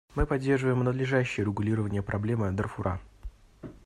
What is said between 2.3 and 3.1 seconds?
Дарфура.